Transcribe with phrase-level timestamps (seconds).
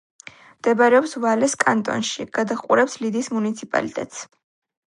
[0.61, 4.25] მდებარეობს ვალეს კანტონში; გადაჰყურებს ლიდის მუნიციპალიტეტს.